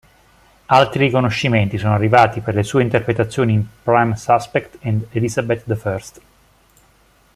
[0.65, 6.21] Altri riconoscimenti sono arrivati per le sue interpretazioni in "Prime Suspect" ed "Elizabeth I".